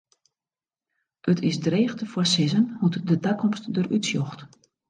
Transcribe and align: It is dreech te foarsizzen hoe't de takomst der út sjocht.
It 1.31 1.39
is 1.49 1.59
dreech 1.65 1.93
te 1.97 2.05
foarsizzen 2.13 2.65
hoe't 2.79 2.97
de 3.09 3.17
takomst 3.27 3.63
der 3.75 3.87
út 3.95 4.05
sjocht. 4.09 4.39